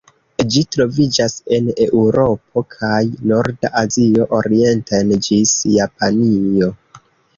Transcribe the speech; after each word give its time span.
Ĝi 0.53 0.61
troviĝas 0.75 1.35
en 1.57 1.67
Eŭropo 1.85 2.63
kaj 2.75 3.01
norda 3.33 3.71
Azio 3.83 4.27
orienten 4.41 5.15
ĝis 5.29 5.57
Japanio. 5.79 6.73